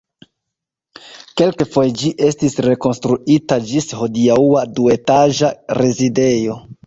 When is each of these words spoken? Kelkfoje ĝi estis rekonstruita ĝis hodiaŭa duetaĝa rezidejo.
Kelkfoje 1.41 1.91
ĝi 2.03 2.09
estis 2.29 2.57
rekonstruita 2.67 3.59
ĝis 3.73 3.89
hodiaŭa 4.01 4.63
duetaĝa 4.79 5.55
rezidejo. 5.83 6.61